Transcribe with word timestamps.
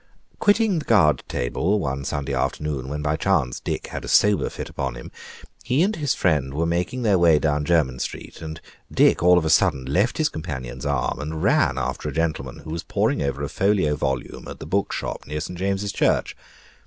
Quitting 0.39 0.79
the 0.79 0.85
Guard 0.85 1.23
table 1.27 1.79
one 1.79 2.03
Sunday 2.03 2.33
afternoon, 2.33 2.89
when 2.89 3.03
by 3.03 3.15
chance 3.15 3.59
Dick 3.59 3.85
had 3.89 4.03
a 4.03 4.07
sober 4.07 4.49
fit 4.49 4.67
upon 4.67 4.95
him, 4.95 5.11
he 5.63 5.83
and 5.83 5.95
his 5.95 6.15
friend 6.15 6.55
were 6.55 6.65
making 6.65 7.03
their 7.03 7.19
way 7.19 7.37
down 7.37 7.63
Germain 7.65 7.99
Street, 7.99 8.41
and 8.41 8.59
Dick 8.91 9.21
all 9.21 9.37
of 9.37 9.45
a 9.45 9.49
sudden 9.51 9.85
left 9.85 10.17
his 10.17 10.27
companion's 10.27 10.87
arm, 10.87 11.19
and 11.19 11.43
ran 11.43 11.77
after 11.77 12.09
a 12.09 12.13
gentleman 12.13 12.61
who 12.63 12.71
was 12.71 12.81
poring 12.81 13.21
over 13.21 13.43
a 13.43 13.47
folio 13.47 13.95
volume 13.95 14.47
at 14.47 14.57
the 14.57 14.65
book 14.65 14.91
shop 14.91 15.27
near 15.27 15.37
to 15.37 15.41
St. 15.41 15.59
James's 15.59 15.91
Church. 15.91 16.35